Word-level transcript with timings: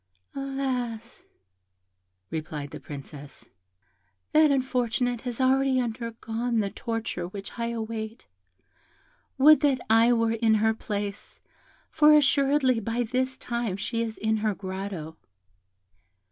"Alas!" 0.33 1.21
replied 2.31 2.71
the 2.71 2.79
Princess, 2.79 3.51
"that 4.31 4.49
unfortunate 4.49 5.21
has 5.21 5.39
already 5.39 5.79
undergone 5.79 6.59
the 6.59 6.71
torture 6.71 7.27
which 7.27 7.51
I 7.59 7.67
await; 7.67 8.25
would 9.37 9.59
that 9.59 9.79
I 9.91 10.11
were 10.11 10.31
in 10.33 10.55
her 10.55 10.73
place, 10.73 11.39
for 11.91 12.17
assuredly 12.17 12.79
by 12.79 13.03
this 13.03 13.37
time 13.37 13.77
she 13.77 14.01
is 14.01 14.17
in 14.17 14.37
her 14.37 14.55
grotto." 14.55 15.17